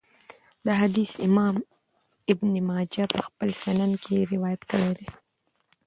دا 0.65 0.73
حديث 0.81 1.11
امام 1.27 1.55
ابن 2.31 2.51
ماجه 2.69 3.03
په 3.13 3.19
خپل 3.27 3.49
سنن 3.61 3.91
کي 4.03 4.17
روايت 4.33 4.61
کړی 4.69 4.91
دی. 4.97 5.07